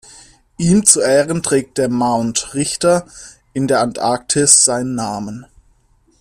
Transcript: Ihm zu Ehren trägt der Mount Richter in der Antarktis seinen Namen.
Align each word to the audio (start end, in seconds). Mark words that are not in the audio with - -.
Ihm 0.57 0.83
zu 0.83 0.99
Ehren 0.99 1.43
trägt 1.43 1.77
der 1.77 1.87
Mount 1.87 2.55
Richter 2.55 3.05
in 3.53 3.67
der 3.67 3.81
Antarktis 3.81 4.65
seinen 4.65 4.95
Namen. 4.95 5.45